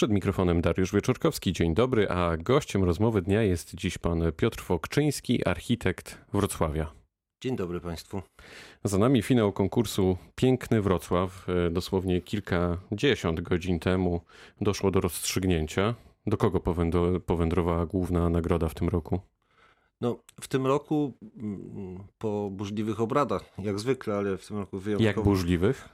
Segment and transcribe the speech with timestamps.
[0.00, 1.52] Przed mikrofonem Dariusz Wieczorkowski.
[1.52, 6.92] Dzień dobry, a gościem rozmowy dnia jest dziś pan Piotr Fokczyński, architekt Wrocławia.
[7.42, 8.22] Dzień dobry Państwu.
[8.84, 11.46] Za nami finał konkursu Piękny Wrocław.
[11.48, 14.20] E, Dosłownie kilkadziesiąt godzin temu
[14.60, 15.94] doszło do rozstrzygnięcia.
[16.26, 19.20] Do kogo powędro- powędrowała główna nagroda w tym roku?
[20.00, 25.08] No, w tym roku mm, po burzliwych obradach, jak zwykle, ale w tym roku wyjątkowo.
[25.08, 25.88] Jak burzliwych?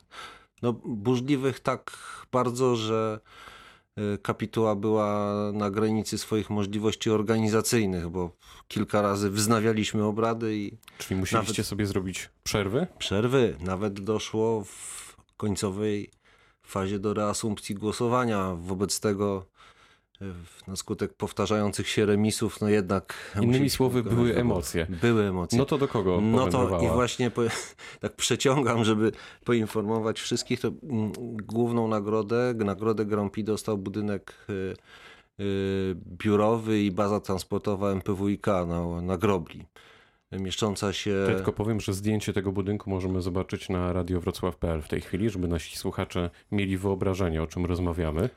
[0.62, 1.98] No, burzliwych tak
[2.32, 3.20] bardzo, że
[4.22, 8.30] kapituła była na granicy swoich możliwości organizacyjnych, bo
[8.68, 12.86] kilka razy wznawialiśmy obrady i Czyli musieliście Nawet- sobie zrobić przerwy?
[12.98, 13.56] przerwy.
[13.60, 16.10] Nawet doszło w końcowej
[16.62, 18.54] fazie do reasumpcji głosowania.
[18.54, 19.55] Wobec tego y,
[20.68, 23.36] na skutek powtarzających się remisów, no jednak...
[23.42, 24.86] Innymi słowy, były emocje.
[25.00, 25.58] Były emocje.
[25.58, 27.42] No to do kogo No to i właśnie po,
[28.00, 29.12] tak przeciągam, żeby
[29.44, 31.12] poinformować wszystkich, to mm,
[31.46, 34.74] główną nagrodę, nagrodę Grand Prix dostał budynek y,
[35.40, 39.66] y, biurowy i baza transportowa MPWiK na, na Grobli.
[40.32, 41.10] Mieszcząca się...
[41.10, 45.48] Ja tylko powiem, że zdjęcie tego budynku możemy zobaczyć na radiowrocław.pl w tej chwili, żeby
[45.48, 48.30] nasi słuchacze mieli wyobrażenie, o czym rozmawiamy.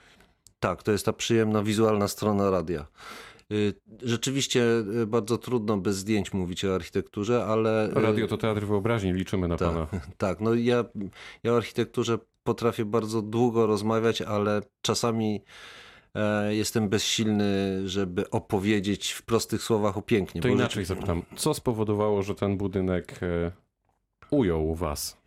[0.59, 2.85] Tak, to jest ta przyjemna wizualna strona radia.
[3.51, 4.63] Y, Rzeczywiście
[5.01, 7.89] y, bardzo trudno bez zdjęć mówić o architekturze, ale...
[7.97, 9.67] y, Radio to teatr wyobraźni, liczymy na Tak.
[9.69, 9.87] pana.
[10.17, 10.85] Tak, no ja,
[11.43, 15.41] ja o architekturze potrafię bardzo długo rozmawiać, ale czasami
[16.15, 20.41] e, jestem bezsilny, żeby opowiedzieć w prostych słowach o pięknie.
[20.41, 23.51] To inaczej rzeczy- zapytam, co spowodowało, że ten budynek e,
[24.31, 25.17] ujął was?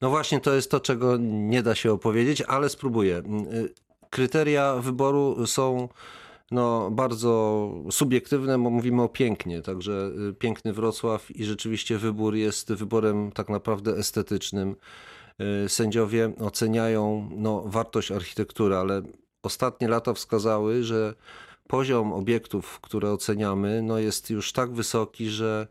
[0.00, 3.22] No właśnie, to jest to, czego nie da się opowiedzieć, ale spróbuję.
[4.16, 5.88] Kryteria wyboru są
[6.50, 12.72] no, bardzo subiektywne, bo mówimy o pięknie, także y, piękny Wrocław i rzeczywiście wybór jest
[12.72, 14.76] wyborem tak naprawdę estetycznym.
[15.64, 19.02] Y, Sędziowie oceniają no, wartość architektury, ale
[19.42, 21.14] ostatnie lata wskazały, że
[21.66, 25.66] poziom obiektów, które oceniamy, no, jest już tak wysoki, że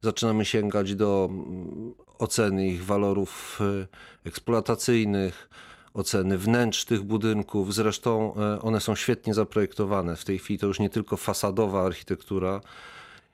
[0.00, 5.50] zaczynamy sięgać do mm, oceny ich walorów y, eksploatacyjnych,
[5.94, 7.74] oceny wnętrz tych budynków.
[7.74, 10.16] Zresztą e, one są świetnie zaprojektowane.
[10.16, 12.60] W tej chwili to już nie tylko fasadowa architektura,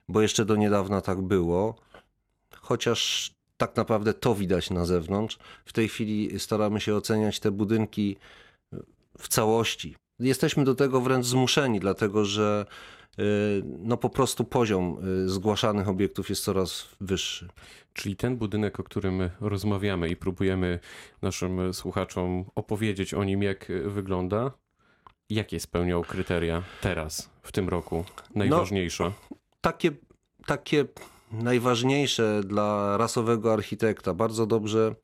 [0.09, 1.75] bo jeszcze do niedawna tak było,
[2.61, 5.39] chociaż tak naprawdę to widać na zewnątrz.
[5.65, 8.17] W tej chwili staramy się oceniać te budynki
[9.19, 9.97] w całości.
[10.19, 12.67] Jesteśmy do tego wręcz zmuszeni, dlatego że
[13.79, 17.49] no po prostu poziom y, zgłaszanych obiektów jest coraz wyższy.
[17.93, 20.79] Czyli ten budynek, o którym rozmawiamy i próbujemy
[21.23, 24.51] naszym słuchaczom opowiedzieć o nim, jak wygląda,
[25.31, 28.05] jakie spełniał kryteria teraz, w tym roku,
[28.35, 29.13] najważniejsze?
[29.61, 29.91] takie,
[30.47, 30.85] takie
[31.33, 34.15] najważniejsze dla rasowego architekta.
[34.15, 34.95] Bardzo dobrze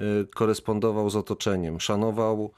[0.00, 2.52] y, korespondował z otoczeniem, szanował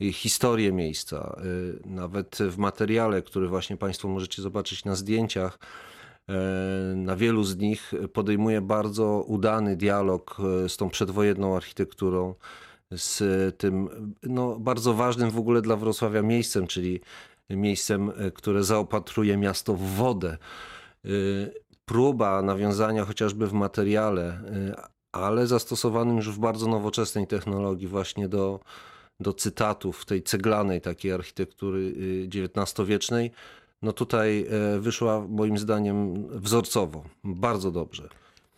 [0.00, 1.40] historię miejsca.
[1.44, 5.58] Y, Nawet w materiale, który właśnie Państwo możecie zobaczyć na zdjęciach,
[6.28, 12.34] y, na wielu z nich podejmuje bardzo udany dialog y, z tą przedwojenną architekturą,
[12.90, 13.22] z
[13.58, 13.88] tym
[14.22, 17.00] no, bardzo ważnym w ogóle dla Wrocławia miejscem, czyli
[17.50, 20.38] miejscem, które zaopatruje miasto w wodę.
[21.84, 24.40] Próba nawiązania chociażby w materiale,
[25.12, 28.60] ale zastosowanym już w bardzo nowoczesnej technologii właśnie do,
[29.20, 33.30] do cytatów tej ceglanej takiej architektury y, XIX-wiecznej,
[33.82, 38.08] no tutaj e, wyszła moim zdaniem wzorcowo, bardzo dobrze.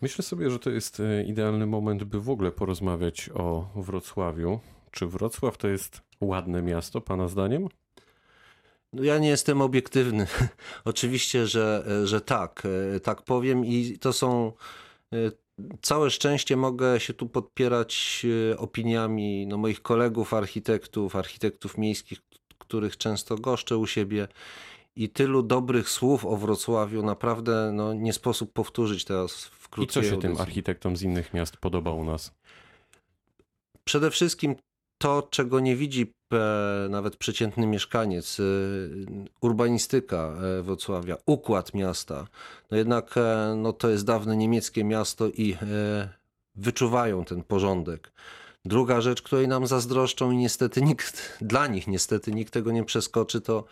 [0.00, 4.60] Myślę sobie, że to jest e, idealny moment, by w ogóle porozmawiać o Wrocławiu.
[4.90, 7.68] Czy Wrocław to jest ładne miasto, pana zdaniem?
[8.92, 10.26] No ja nie jestem obiektywny.
[10.84, 12.62] Oczywiście, że, że tak,
[12.96, 14.52] e, tak powiem i to są
[15.12, 15.16] e,
[15.82, 22.18] całe szczęście mogę się tu podpierać e, opiniami no, moich kolegów architektów, architektów miejskich,
[22.58, 24.28] których często goszczę u siebie
[24.96, 30.02] i tylu dobrych słów o Wrocławiu naprawdę no, nie sposób powtórzyć teraz w I krótkiej
[30.02, 30.42] co się tym audycji.
[30.42, 32.32] architektom z innych miast podoba u nas?
[33.84, 34.56] Przede wszystkim
[35.00, 36.12] to, czego nie widzi
[36.90, 38.42] nawet przeciętny mieszkaniec, e,
[39.40, 40.16] urbanistyka
[40.58, 42.26] e, Wrocławia, układ miasta.
[42.70, 46.08] No jednak e, no to jest dawne niemieckie miasto i e,
[46.54, 48.12] wyczuwają ten porządek.
[48.64, 53.40] Druga rzecz, której nam zazdroszczą i niestety nikt, dla nich niestety nikt tego nie przeskoczy,
[53.40, 53.64] to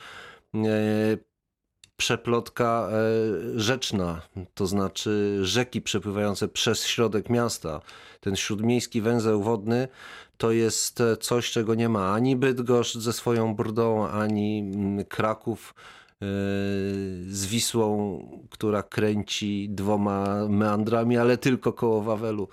[1.99, 4.23] przeplotka e, rzeczna,
[4.55, 7.81] to znaczy rzeki przepływające przez środek miasta.
[8.21, 9.89] Ten śródmiejski węzeł wodny
[10.37, 15.75] to jest e, coś, czego nie ma ani Bydgoszcz ze swoją Brdą, ani mm, Kraków
[15.77, 16.25] e,
[17.29, 22.49] z Wisłą, która kręci dwoma meandrami, ale tylko koło Wawelu.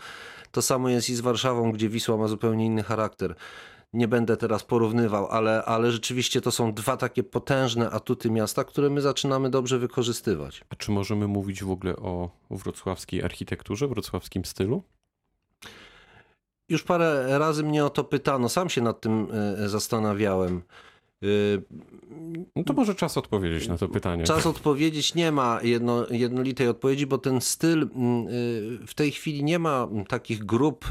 [0.52, 3.36] To samo jest i z Warszawą, gdzie Wisła ma zupełnie inny charakter.
[3.96, 8.90] Nie będę teraz porównywał, ale, ale rzeczywiście to są dwa takie potężne atuty miasta, które
[8.90, 10.62] my zaczynamy dobrze wykorzystywać.
[10.70, 14.84] A czy możemy mówić w ogóle o wrocławskiej architekturze, wrocławskim stylu?
[16.70, 20.62] Już parę razy mnie o to pytano, sam się nad tym e, zastanawiałem.
[21.24, 21.28] E,
[22.56, 24.24] No to może czas odpowiedzieć na to pytanie.
[24.24, 29.44] Czas odpowiedzieć nie ma jedno, jednolitej odpowiedzi, bo ten styl mm, y, w tej chwili
[29.44, 30.86] nie ma takich grup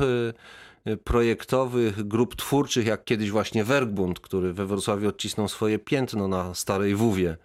[1.05, 6.95] projektowych, grup twórczych, jak kiedyś właśnie Werkbund, który we Wrocławiu odcisnął swoje piętno na Starej
[6.95, 7.37] Wówie.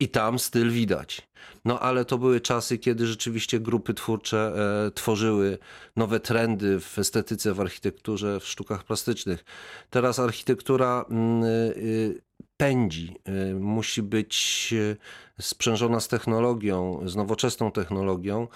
[0.00, 1.28] I tam styl widać.
[1.64, 4.52] No ale to były czasy, kiedy rzeczywiście grupy twórcze
[4.86, 5.58] e, tworzyły
[5.96, 9.44] nowe trendy w estetyce, w architekturze, w sztukach plastycznych.
[9.90, 12.22] Teraz architektura mm, y,
[12.56, 13.16] pędzi,
[13.50, 14.96] y, musi być y,
[15.40, 18.48] sprzężona z technologią, z nowoczesną technologią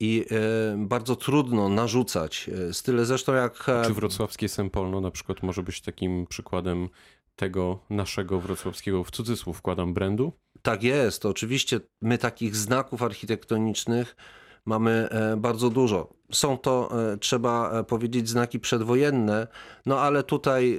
[0.00, 3.04] i y, bardzo trudno narzucać y, style.
[3.04, 6.88] Zresztą jak e, Czy wrocławskie Sempolno na przykład może być takim przykładem
[7.36, 10.32] tego naszego wrocławskiego, w cudzysłów wkładam, brandu?
[10.62, 14.16] Tak jest, oczywiście my takich znaków architektonicznych
[14.66, 16.14] mamy e, bardzo dużo.
[16.32, 19.46] Są to, e, trzeba e, powiedzieć, znaki przedwojenne,
[19.86, 20.78] no ale tutaj y,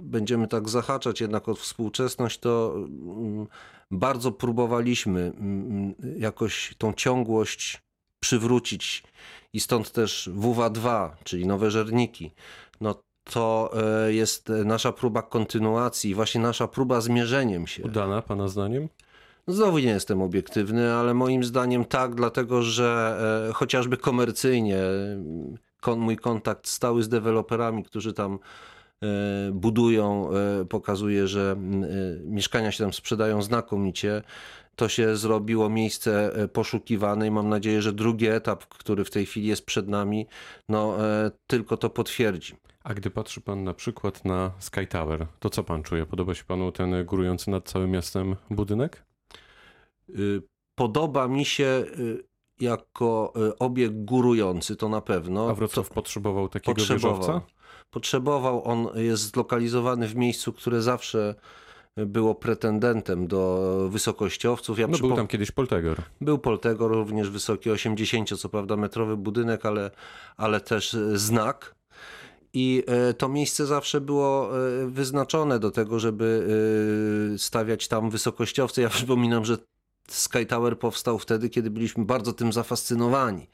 [0.00, 3.46] będziemy tak zahaczać jednak o współczesność, to mm,
[3.90, 7.82] bardzo próbowaliśmy mm, jakoś tą ciągłość
[8.20, 9.02] przywrócić
[9.52, 12.30] i stąd też WW2, czyli nowe żerniki.
[12.80, 13.02] No
[13.32, 13.70] to
[14.06, 17.82] e, jest nasza próba kontynuacji, właśnie nasza próba zmierzeniem się.
[17.82, 18.88] Udana, pana zdaniem?
[19.48, 23.18] Znowu nie jestem obiektywny, ale moim zdaniem tak, dlatego że
[23.48, 24.78] e, chociażby komercyjnie
[25.80, 28.38] kon, mój kontakt stały z deweloperami, którzy tam
[29.02, 29.06] e,
[29.52, 31.86] budują, e, pokazuje, że m, e,
[32.24, 34.22] mieszkania się tam sprzedają znakomicie.
[34.76, 39.26] To się zrobiło miejsce e, poszukiwane i mam nadzieję, że drugi etap, który w tej
[39.26, 40.26] chwili jest przed nami,
[40.68, 42.54] no e, tylko to potwierdzi.
[42.86, 46.06] A gdy patrzy pan na przykład na Sky Tower, to co pan czuje?
[46.06, 49.04] Podoba się panu ten górujący nad całym miastem budynek?
[50.18, 50.42] Y,
[50.78, 51.64] Podoba mi się
[51.98, 52.24] y,
[52.60, 55.50] jako y, obiekt górujący, to na pewno.
[55.50, 57.18] A Wrocław To potrzebował takiego potrzebował.
[57.20, 57.40] wieżowca?
[57.90, 58.64] Potrzebował.
[58.64, 61.34] On jest zlokalizowany w miejscu, które zawsze
[61.96, 64.78] było pretendentem do wysokościowców.
[64.78, 66.02] Ja No był przypo- tam kiedyś Poltegor.
[66.20, 69.90] był Poltego, również wysoki 80, co prawda metrowy budynek, ale,
[70.36, 71.75] ale też znak.
[72.58, 76.46] I e, to miejsce zawsze było e, wyznaczone do tego, żeby
[77.34, 78.82] e, stawiać tam wysokościowce.
[78.82, 79.58] Ja przypominam, że
[80.08, 83.46] Sky Tower powstał wtedy, kiedy byliśmy bardzo tym zafascynowani.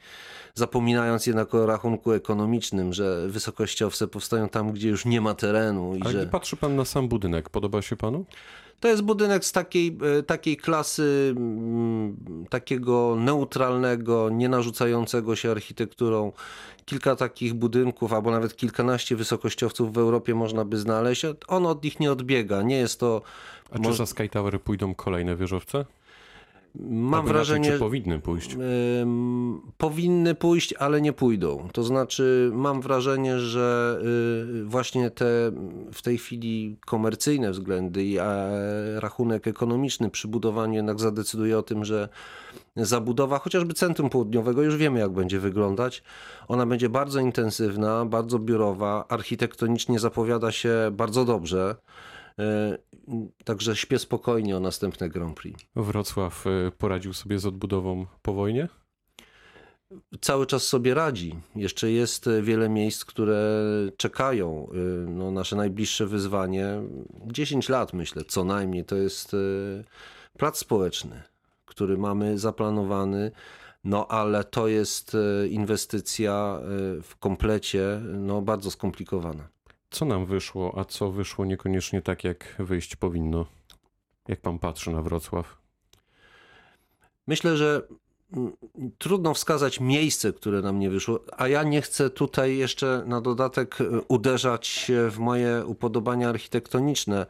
[0.55, 5.95] Zapominając jednak o rachunku ekonomicznym, że wysokościowce powstają tam, gdzie już nie ma terenu.
[5.95, 6.27] I Ale że...
[6.27, 8.25] patrzy pan na sam budynek, podoba się panu?
[8.79, 16.31] To jest budynek z takiej, e, takiej klasy, mm, takiego neutralnego, nie narzucającego się architekturą.
[16.85, 21.25] Kilka takich budynków, albo nawet kilkanaście wysokościowców w Europie można by znaleźć.
[21.47, 22.61] On od nich nie odbiega.
[22.61, 23.21] Nie jest to.
[23.71, 25.85] A czy za Sky Tower pójdą kolejne wieżowce?
[26.79, 28.57] Mam wrażenie, Czy powinny pójść?
[29.77, 31.67] Powinny pójść, ale nie pójdą.
[31.73, 33.99] To znaczy, mam wrażenie, że
[34.61, 35.51] y, właśnie te
[35.93, 38.23] w tej chwili komercyjne względy i e,
[38.99, 42.09] rachunek ekonomiczny przy budowaniu jednak zadecyduje o tym, że
[42.75, 46.03] zabudowa chociażby centrum południowego, już wiemy jak będzie wyglądać.
[46.47, 51.75] Ona będzie bardzo intensywna, bardzo biurowa, architektonicznie zapowiada się bardzo dobrze.
[52.39, 52.93] Y,
[53.43, 55.63] Także śpię spokojnie o następne Grand Prix.
[55.75, 58.67] Wrocław y, poradził sobie z odbudową po wojnie?
[60.21, 61.35] cały czas sobie radzi.
[61.55, 63.61] Jeszcze jest e, wiele miejsc, które
[63.97, 64.67] czekają.
[65.07, 66.81] No, nasze najbliższe wyzwanie,
[67.25, 69.37] 10 lat myślę, co najmniej, to jest e,
[70.37, 71.23] plac społeczny,
[71.65, 73.31] który mamy zaplanowany.
[73.83, 76.67] No, ale to jest e, inwestycja e,
[77.01, 79.47] w komplecie no, bardzo skomplikowana.
[79.93, 83.45] Co nam wyszło, a co wyszło niekoniecznie tak, jak wyjść powinno?
[84.27, 85.57] Jak pan patrzy na Wrocław?
[87.27, 87.81] Myślę, że
[88.33, 88.53] mm,
[88.97, 93.81] trudno wskazać miejsce, które nam nie wyszło, a ja nie chcę tutaj jeszcze na dodatek
[93.81, 97.25] e, uderzać w moje upodobania architektoniczne,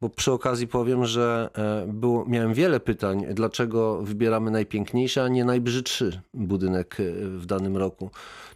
[0.00, 5.44] bo przy okazji powiem, że e, było, miałem wiele pytań, dlaczego wybieramy najpiękniejszy, a nie
[5.44, 8.10] najbrzydszy budynek e, w danym roku.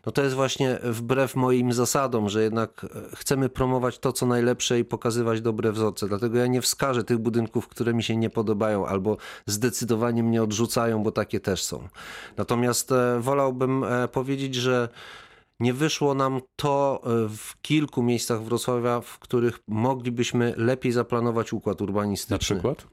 [0.06, 4.78] No to jest właśnie wbrew moim zasadom, że jednak e, chcemy promować to, co najlepsze
[4.78, 6.08] i pokazywać dobre wzorce.
[6.08, 11.02] Dlatego ja nie wskażę tych budynków, które mi się nie podobają albo zdecydowanie mnie odrzucają,
[11.02, 11.88] bo takie też są.
[12.36, 14.88] Natomiast e, wolałbym e, powiedzieć, że
[15.60, 21.84] nie wyszło nam to w kilku miejscach Wrocławia, w których moglibyśmy lepiej zaplanować układ Na
[21.84, 22.38] urbanistyczny.
[22.38, 22.86] przykład?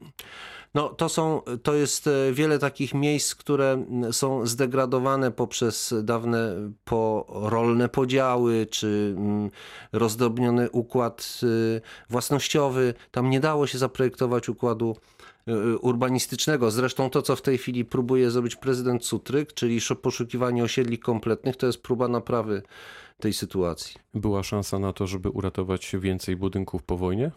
[0.76, 6.54] No to są, to jest e, wiele takich miejsc, które są zdegradowane poprzez dawne
[6.84, 9.16] porolne podziały, czy
[9.92, 11.80] rozdrobniony układ y,
[12.10, 12.94] własnościowy.
[13.10, 14.96] Tam nie dało się zaprojektować układu
[15.48, 16.70] y, urbanistycznego.
[16.70, 21.66] Zresztą to, co w tej chwili próbuje zrobić prezydent Cutryk, czyli poszukiwanie osiedli kompletnych, to
[21.66, 22.62] jest próba naprawy
[23.20, 23.96] tej sytuacji.
[24.14, 27.30] Była szansa na to, żeby uratować więcej budynków po wojnie?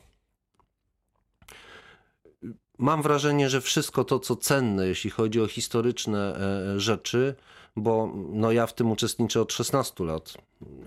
[2.80, 7.36] Mam wrażenie, że wszystko to, co cenne, jeśli chodzi o historyczne e, rzeczy,
[7.76, 10.34] bo no ja w tym uczestniczę od 16 lat,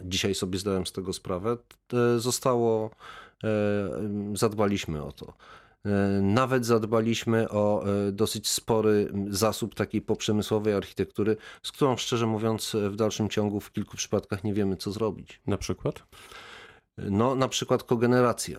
[0.05, 1.57] dzisiaj sobie zdałem z tego sprawę,
[1.93, 2.91] e, zostało,
[3.45, 3.49] e,
[4.35, 5.33] zadbaliśmy o to.
[6.23, 13.29] Nawet zadbaliśmy o dosyć spory zasób takiej poprzemysłowej architektury, z którą szczerze mówiąc w dalszym
[13.29, 15.41] ciągu w kilku przypadkach nie wiemy, co zrobić.
[15.47, 16.03] Na przykład?
[16.99, 18.59] No, na przykład kogeneracja.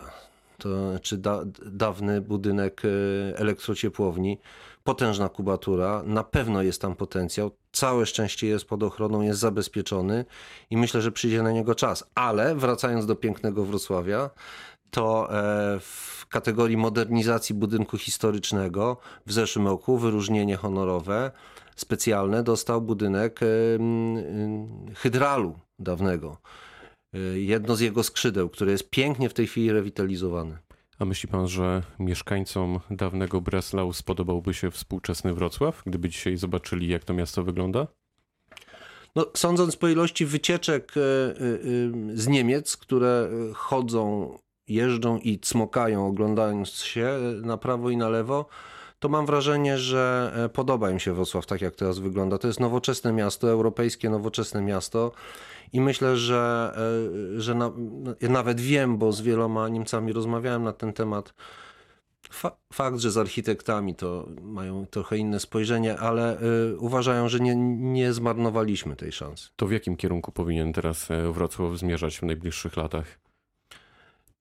[0.58, 4.38] To znaczy da, dawny budynek e, elektrociepłowni,
[4.84, 7.50] potężna kubatura, na pewno jest tam potencjał.
[7.72, 10.24] Całe szczęście jest pod ochroną, jest zabezpieczony
[10.70, 12.04] i myślę, że przyjdzie na niego czas.
[12.14, 14.30] Ale wracając do pięknego Wrocławia,
[14.90, 18.96] to e, w kategorii modernizacji budynku historycznego
[19.26, 21.30] w zeszłym roku wyróżnienie honorowe
[21.76, 23.40] specjalne dostał budynek
[24.94, 26.63] hydralu dawnego y,
[27.34, 30.58] jedno z jego skrzydeł, które jest pięknie w tej chwili rewitalizowane.
[30.98, 37.04] A myśli pan, że mieszkańcom dawnego Breslau spodobałby się współczesny Wrocław, gdyby dzisiaj zobaczyli, jak
[37.04, 37.86] to miasto wygląda?
[39.16, 44.36] No, sądząc po ilości wycieczek y, y, y, z Niemiec, które y, chodzą,
[44.68, 48.46] jeżdżą i cmokają, oglądając się y, na prawo i na lewo,
[48.98, 52.38] to mam wrażenie, że e, podoba im się Wrocław tak, jak teraz wygląda.
[52.38, 55.12] To jest nowoczesne miasto, europejskie nowoczesne miasto
[55.72, 56.72] i myślę, że,
[57.36, 57.72] e, że na,
[58.20, 61.34] ja nawet wiem, bo z wieloma Niemcami rozmawiałem na ten temat,
[62.30, 67.56] Fa- Fakt, że z architektami to mają trochę inne spojrzenie, ale y, uważają, że nie,
[67.76, 69.48] nie zmarnowaliśmy tej szansy.
[69.56, 73.18] To w jakim kierunku powinien teraz Wrocław zmierzać w najbliższych latach?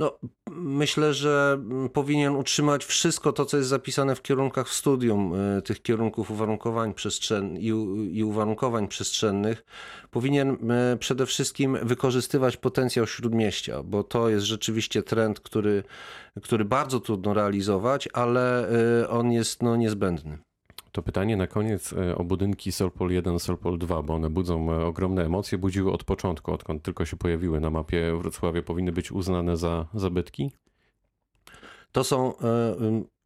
[0.04, 0.20] No,
[0.52, 5.62] myślę, że mm, powinien utrzymać wszystko to, co jest zapisane w kierunkach w studium, y,
[5.62, 6.94] tych kierunków uwarunkowań
[7.74, 9.66] u- i uwarunkowań przestrzennych.
[10.12, 15.84] Powinien y, przede wszystkim wykorzystywać potencjał śródmieścia, bo to jest rzeczywiście trend, który,
[16.42, 20.38] który bardzo trudno realizować, ale y, on jest no, niezbędny.
[20.94, 24.86] To pytanie na koniec e, o budynki Solpol 1, Solpol 2, bo one budzą e,
[24.86, 28.62] ogromne emocje, budziły od początku, odkąd tylko się pojawiły na mapie Wrocławia.
[28.62, 30.52] Powinny być uznane za zabytki?
[31.92, 32.76] To są, e,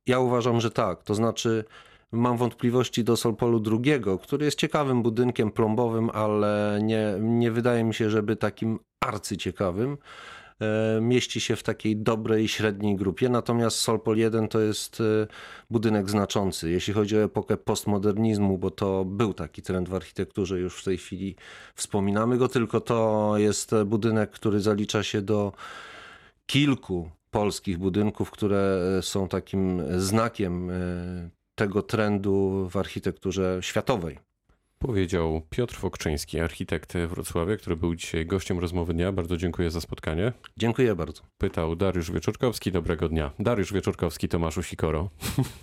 [0.05, 1.03] ja uważam, że tak.
[1.03, 1.65] To znaczy,
[2.11, 7.93] mam wątpliwości do Solpolu II, który jest ciekawym budynkiem plombowym, ale nie, nie wydaje mi
[7.93, 9.91] się, żeby takim arcyciekawym.
[9.93, 9.97] E,
[11.01, 15.27] Mieści się w takiej dobrej, średniej grupie, natomiast Solpol 1 to jest e,
[15.69, 16.69] budynek znaczący.
[16.69, 20.97] Jeśli chodzi o epokę postmodernizmu, bo to był taki trend w architekturze, już w tej
[20.97, 21.35] chwili
[21.75, 25.53] wspominamy go, tylko to jest budynek, który zalicza się do
[26.45, 30.73] kilku polskich budynków, które są takim znakiem e,
[31.55, 34.26] tego trendu w architekturze światowej.
[34.79, 39.11] Powiedział Piotr Fokczyński, architekt Wrocławia, który był dzisiaj gościem rozmowy dnia.
[39.11, 40.33] Bardzo dziękuję za spotkanie.
[40.57, 41.21] Dziękuję bardzo.
[41.37, 42.71] Pytał Dariusz Wieczorkowski.
[42.71, 43.31] Dobrego dnia.
[43.39, 45.09] Dariusz Wieczorkowski, Tomaszu Sikoro.